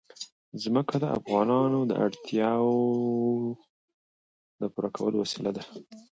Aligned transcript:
ځمکه 0.63 0.95
د 1.03 1.05
افغانانو 1.19 1.79
د 1.89 1.91
اړتیاوو 2.05 2.81
د 4.59 4.61
پوره 4.73 4.89
کولو 4.95 5.17
وسیله 5.23 5.51
ده. 5.57 5.63